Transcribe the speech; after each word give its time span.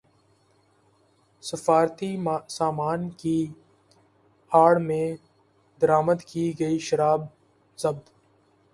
سفارتی 1.43 2.11
سامان 2.49 3.09
کی 3.19 3.37
اڑ 4.51 4.75
میں 4.87 5.07
درامد 5.81 6.19
کی 6.27 6.51
گئی 6.59 6.79
شراب 6.79 7.21
ضبط 7.77 8.09